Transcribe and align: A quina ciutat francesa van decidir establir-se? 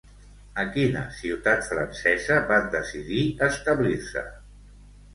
A 0.63 0.63
quina 0.77 1.03
ciutat 1.17 1.69
francesa 1.69 2.41
van 2.49 2.67
decidir 2.79 3.23
establir-se? 3.53 4.29